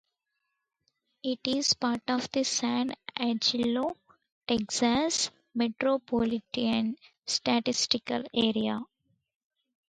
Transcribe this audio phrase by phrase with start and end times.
[1.21, 3.95] It is part of the San Angelo,
[4.47, 6.95] Texas, Metropolitan
[7.27, 8.81] Statistical Area.